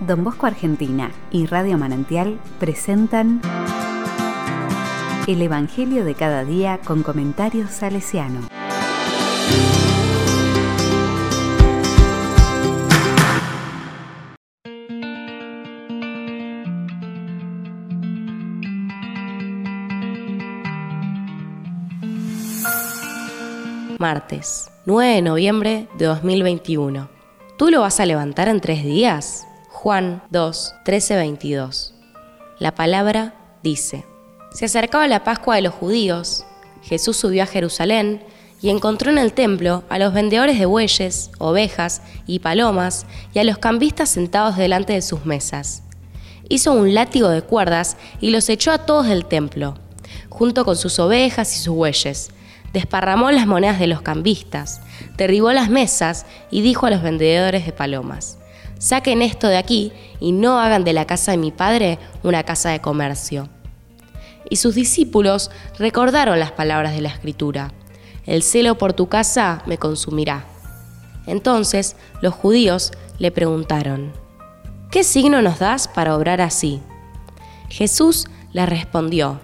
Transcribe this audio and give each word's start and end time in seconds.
Don 0.00 0.22
Bosco 0.22 0.46
Argentina 0.46 1.10
y 1.32 1.46
Radio 1.46 1.76
Manantial 1.76 2.38
presentan 2.60 3.40
El 5.26 5.42
Evangelio 5.42 6.04
de 6.04 6.14
cada 6.14 6.44
día 6.44 6.78
con 6.84 7.02
comentarios 7.02 7.70
salesiano. 7.70 8.42
Martes, 23.98 24.70
9 24.86 25.14
de 25.16 25.22
noviembre 25.22 25.88
de 25.98 26.04
2021. 26.06 27.08
¿Tú 27.56 27.70
lo 27.70 27.80
vas 27.80 27.98
a 27.98 28.06
levantar 28.06 28.46
en 28.46 28.60
tres 28.60 28.84
días? 28.84 29.47
Juan 29.80 30.24
2, 30.30 30.74
13, 30.84 31.14
22. 31.14 31.94
La 32.58 32.74
palabra 32.74 33.36
dice, 33.62 34.04
se 34.50 34.64
acercaba 34.64 35.06
la 35.06 35.22
Pascua 35.22 35.54
de 35.54 35.62
los 35.62 35.72
judíos, 35.72 36.44
Jesús 36.82 37.16
subió 37.16 37.44
a 37.44 37.46
Jerusalén 37.46 38.24
y 38.60 38.70
encontró 38.70 39.12
en 39.12 39.18
el 39.18 39.32
templo 39.32 39.84
a 39.88 40.00
los 40.00 40.12
vendedores 40.12 40.58
de 40.58 40.66
bueyes, 40.66 41.30
ovejas 41.38 42.02
y 42.26 42.40
palomas 42.40 43.06
y 43.32 43.38
a 43.38 43.44
los 43.44 43.58
cambistas 43.58 44.08
sentados 44.08 44.56
delante 44.56 44.94
de 44.94 45.00
sus 45.00 45.24
mesas. 45.24 45.84
Hizo 46.48 46.72
un 46.72 46.92
látigo 46.92 47.28
de 47.28 47.42
cuerdas 47.42 47.96
y 48.20 48.30
los 48.30 48.48
echó 48.48 48.72
a 48.72 48.84
todos 48.84 49.06
del 49.06 49.26
templo, 49.26 49.74
junto 50.28 50.64
con 50.64 50.74
sus 50.74 50.98
ovejas 50.98 51.54
y 51.54 51.60
sus 51.60 51.76
bueyes, 51.76 52.30
desparramó 52.72 53.30
las 53.30 53.46
monedas 53.46 53.78
de 53.78 53.86
los 53.86 54.02
cambistas, 54.02 54.80
derribó 55.16 55.52
las 55.52 55.70
mesas 55.70 56.26
y 56.50 56.62
dijo 56.62 56.86
a 56.86 56.90
los 56.90 57.00
vendedores 57.00 57.64
de 57.64 57.72
palomas, 57.72 58.38
saquen 58.78 59.22
esto 59.22 59.48
de 59.48 59.56
aquí 59.56 59.92
y 60.20 60.32
no 60.32 60.58
hagan 60.58 60.84
de 60.84 60.92
la 60.92 61.06
casa 61.06 61.32
de 61.32 61.38
mi 61.38 61.50
padre 61.50 61.98
una 62.22 62.42
casa 62.42 62.70
de 62.70 62.80
comercio. 62.80 63.48
Y 64.50 64.56
sus 64.56 64.74
discípulos 64.74 65.50
recordaron 65.78 66.40
las 66.40 66.52
palabras 66.52 66.94
de 66.94 67.02
la 67.02 67.10
escritura, 67.10 67.72
el 68.26 68.42
celo 68.42 68.76
por 68.76 68.92
tu 68.92 69.08
casa 69.08 69.62
me 69.66 69.78
consumirá. 69.78 70.44
Entonces 71.26 71.96
los 72.20 72.34
judíos 72.34 72.92
le 73.18 73.30
preguntaron, 73.30 74.12
¿qué 74.90 75.04
signo 75.04 75.42
nos 75.42 75.58
das 75.58 75.88
para 75.88 76.16
obrar 76.16 76.40
así? 76.40 76.80
Jesús 77.68 78.26
les 78.52 78.68
respondió, 78.68 79.40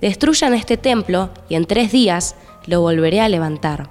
destruyan 0.00 0.54
este 0.54 0.76
templo 0.76 1.30
y 1.48 1.54
en 1.54 1.66
tres 1.66 1.92
días 1.92 2.36
lo 2.66 2.80
volveré 2.80 3.20
a 3.20 3.28
levantar. 3.28 3.90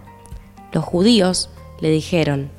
Los 0.71 0.83
judíos 0.83 1.49
le 1.79 1.89
dijeron, 1.89 2.51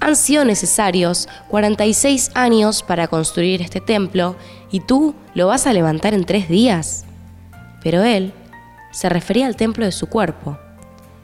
han 0.00 0.16
sido 0.16 0.44
necesarios 0.44 1.28
46 1.48 2.30
años 2.34 2.82
para 2.82 3.08
construir 3.08 3.62
este 3.62 3.80
templo 3.80 4.36
y 4.70 4.80
tú 4.80 5.14
lo 5.34 5.46
vas 5.46 5.66
a 5.66 5.72
levantar 5.72 6.14
en 6.14 6.24
tres 6.24 6.48
días. 6.48 7.04
Pero 7.82 8.02
él 8.02 8.32
se 8.92 9.08
refería 9.08 9.46
al 9.46 9.56
templo 9.56 9.84
de 9.84 9.92
su 9.92 10.08
cuerpo. 10.08 10.58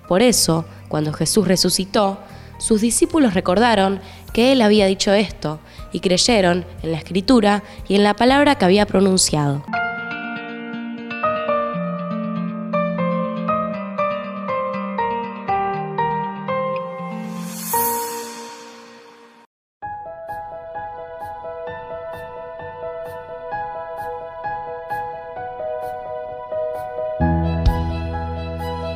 Por 0.08 0.22
eso, 0.22 0.64
cuando 0.88 1.12
Jesús 1.12 1.48
resucitó, 1.48 2.18
sus 2.58 2.80
discípulos 2.80 3.34
recordaron 3.34 4.00
que 4.32 4.52
él 4.52 4.62
había 4.62 4.86
dicho 4.86 5.12
esto 5.12 5.58
y 5.92 6.00
creyeron 6.00 6.64
en 6.82 6.92
la 6.92 6.98
escritura 6.98 7.62
y 7.88 7.94
en 7.94 8.04
la 8.04 8.14
palabra 8.14 8.54
que 8.56 8.64
había 8.64 8.86
pronunciado. 8.86 9.64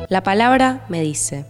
La 0.09 0.23
palabra 0.23 0.85
me 0.87 1.01
dice, 1.01 1.45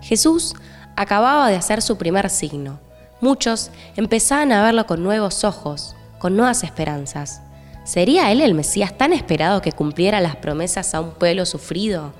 Jesús 0.00 0.54
acababa 0.96 1.48
de 1.48 1.54
hacer 1.54 1.82
su 1.82 1.98
primer 1.98 2.30
signo. 2.30 2.80
Muchos 3.20 3.70
empezaban 3.94 4.50
a 4.50 4.60
verlo 4.64 4.86
con 4.86 5.04
nuevos 5.04 5.44
ojos, 5.44 5.94
con 6.18 6.36
nuevas 6.36 6.64
esperanzas. 6.64 7.42
¿Sería 7.84 8.32
él 8.32 8.40
el 8.40 8.54
Mesías 8.54 8.98
tan 8.98 9.12
esperado 9.12 9.62
que 9.62 9.70
cumpliera 9.70 10.20
las 10.20 10.34
promesas 10.34 10.96
a 10.96 11.00
un 11.00 11.12
pueblo 11.12 11.46
sufrido, 11.46 12.12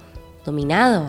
dominado? 0.44 1.06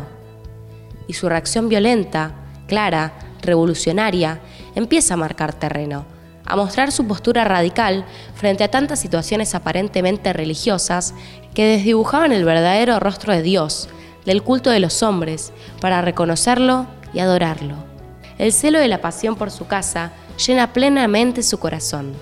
Y 1.07 1.13
su 1.13 1.29
reacción 1.29 1.69
violenta, 1.69 2.33
clara, 2.65 3.13
revolucionaria, 3.43 4.41
empieza 4.73 5.13
a 5.13 5.17
marcar 5.17 5.53
terreno, 5.53 6.05
a 6.45 6.55
mostrar 6.55 6.91
su 6.91 7.05
postura 7.05 7.43
radical 7.43 8.05
frente 8.33 8.63
a 8.63 8.71
tantas 8.71 8.99
situaciones 8.99 9.53
aparentemente 9.53 10.33
religiosas 10.33 11.13
que 11.53 11.67
desdibujaban 11.67 12.31
el 12.31 12.43
verdadero 12.43 12.99
rostro 12.99 13.33
de 13.33 13.43
Dios, 13.43 13.87
del 14.25 14.43
culto 14.43 14.69
de 14.69 14.79
los 14.79 15.03
hombres, 15.03 15.53
para 15.81 16.01
reconocerlo 16.01 16.87
y 17.13 17.19
adorarlo. 17.19 17.75
El 18.37 18.51
celo 18.51 18.79
de 18.79 18.87
la 18.87 19.01
pasión 19.01 19.35
por 19.35 19.51
su 19.51 19.67
casa 19.67 20.11
llena 20.45 20.73
plenamente 20.73 21.43
su 21.43 21.59
corazón. 21.59 22.13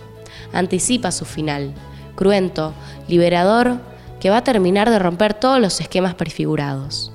Anticipa 0.54 1.12
su 1.12 1.26
final, 1.26 1.74
cruento, 2.16 2.74
liberador, 3.08 3.78
que 4.20 4.30
va 4.30 4.38
a 4.38 4.44
terminar 4.44 4.90
de 4.90 5.00
romper 5.00 5.34
todos 5.34 5.60
los 5.60 5.80
esquemas 5.80 6.14
prefigurados. 6.14 7.12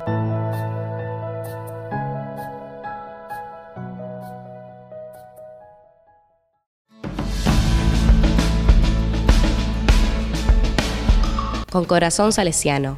Con 11.71 11.85
corazón 11.85 12.33
salesiano. 12.33 12.97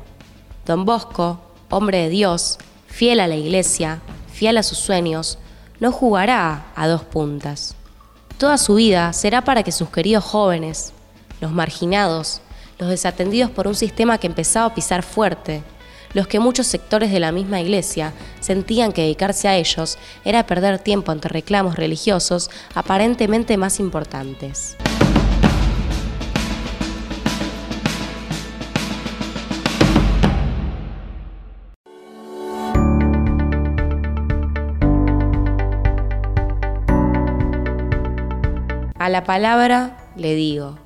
Don 0.64 0.84
Bosco, 0.84 1.40
hombre 1.70 1.98
de 1.98 2.08
Dios, 2.08 2.58
fiel 2.86 3.20
a 3.20 3.26
la 3.26 3.36
iglesia, 3.36 4.00
fiel 4.32 4.56
a 4.58 4.62
sus 4.62 4.78
sueños, 4.78 5.38
no 5.80 5.92
jugará 5.92 6.66
a 6.74 6.88
dos 6.88 7.02
puntas. 7.02 7.74
Toda 8.38 8.58
su 8.58 8.76
vida 8.76 9.12
será 9.12 9.42
para 9.42 9.62
que 9.62 9.72
sus 9.72 9.90
queridos 9.90 10.24
jóvenes, 10.24 10.92
los 11.40 11.52
marginados, 11.52 12.40
los 12.78 12.88
desatendidos 12.88 13.50
por 13.50 13.66
un 13.66 13.74
sistema 13.74 14.18
que 14.18 14.26
empezaba 14.26 14.66
a 14.66 14.74
pisar 14.74 15.02
fuerte, 15.02 15.62
los 16.14 16.26
que 16.26 16.40
muchos 16.40 16.66
sectores 16.66 17.12
de 17.12 17.20
la 17.20 17.32
misma 17.32 17.60
iglesia 17.60 18.12
sentían 18.40 18.92
que 18.92 19.02
dedicarse 19.02 19.48
a 19.48 19.56
ellos 19.56 19.98
era 20.24 20.46
perder 20.46 20.78
tiempo 20.78 21.12
ante 21.12 21.28
reclamos 21.28 21.76
religiosos 21.76 22.50
aparentemente 22.74 23.56
más 23.56 23.78
importantes. 23.78 24.76
A 39.08 39.10
la 39.10 39.24
palabra 39.24 39.96
le 40.16 40.34
digo, 40.34 40.78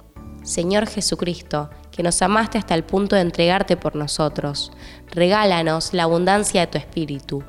Señor 0.45 0.87
Jesucristo, 0.87 1.71
que 1.91 2.05
nos 2.05 2.23
amaste 2.23 2.57
hasta 2.57 2.77
el 2.77 2.85
punto 2.85 3.17
de 3.17 3.23
entregarte 3.23 3.77
por 3.77 3.97
nosotros, 3.97 4.71
regálanos 5.11 5.93
la 5.93 6.05
abundancia 6.05 6.61
de 6.61 6.67
tu 6.69 6.79
Espíritu, 6.79 7.43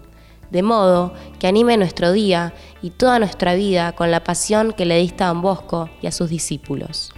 de 0.49 0.63
modo 0.63 1.13
que 1.37 1.45
anime 1.45 1.77
nuestro 1.77 2.11
día 2.11 2.55
y 2.81 2.89
toda 2.89 3.19
nuestra 3.19 3.53
vida 3.53 3.91
con 3.91 4.09
la 4.09 4.23
pasión 4.23 4.73
que 4.73 4.87
le 4.87 4.97
diste 4.97 5.23
a 5.23 5.27
Don 5.27 5.43
Bosco 5.43 5.91
y 6.01 6.07
a 6.07 6.11
sus 6.11 6.31
discípulos. 6.31 7.13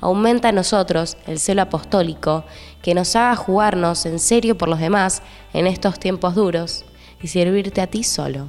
Aumenta 0.00 0.50
a 0.50 0.52
nosotros 0.52 1.16
el 1.26 1.40
celo 1.40 1.62
apostólico 1.62 2.44
que 2.82 2.94
nos 2.94 3.16
haga 3.16 3.34
jugarnos 3.34 4.06
en 4.06 4.20
serio 4.20 4.56
por 4.56 4.68
los 4.68 4.78
demás 4.78 5.24
en 5.54 5.66
estos 5.66 5.98
tiempos 5.98 6.36
duros 6.36 6.84
y 7.20 7.26
servirte 7.26 7.80
a 7.80 7.88
ti 7.88 8.04
solo. 8.04 8.48